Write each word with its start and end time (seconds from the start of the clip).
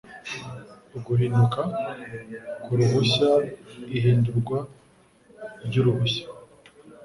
uguhinduka 0.97 1.61
ku 2.63 2.71
ruhushya 2.77 3.31
ihindurwa 3.97 4.57
ryuruhushya 5.65 6.25